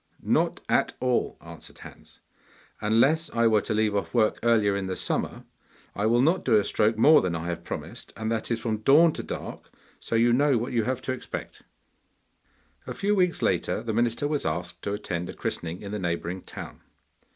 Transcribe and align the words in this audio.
'Not 0.23 0.61
at 0.67 0.95
all!' 0.99 1.37
answered 1.45 1.77
Hans. 1.77 2.21
'Unless 2.81 3.29
I 3.35 3.45
were 3.45 3.61
to 3.61 3.73
leave 3.75 3.95
off 3.95 4.15
work 4.15 4.39
earlier 4.41 4.75
in 4.75 4.95
summer, 4.95 5.43
I 5.93 6.07
will 6.07 6.23
not 6.23 6.43
do 6.43 6.55
a 6.55 6.63
stroke 6.63 6.97
more 6.97 7.21
than 7.21 7.35
I 7.35 7.45
have 7.45 7.63
promised, 7.63 8.11
and 8.17 8.31
that 8.31 8.49
is 8.49 8.59
from 8.59 8.77
dawn 8.79 9.13
to 9.13 9.21
dark; 9.21 9.69
so 9.99 10.15
you 10.15 10.33
know 10.33 10.57
what 10.57 10.73
you 10.73 10.85
have 10.85 11.03
to 11.03 11.11
expect.' 11.11 11.61
A 12.87 12.95
few 12.95 13.13
weeks 13.13 13.43
later 13.43 13.83
the 13.83 13.93
minister 13.93 14.27
was 14.27 14.43
asked 14.43 14.81
to 14.81 14.93
attend 14.93 15.29
a 15.29 15.33
christening 15.33 15.83
in 15.83 15.91
the 15.91 15.99
neighbouring 15.99 16.41
town. 16.41 16.81